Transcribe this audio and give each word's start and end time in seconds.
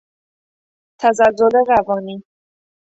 تزلزل 0.99 1.65
روانی 1.69 2.23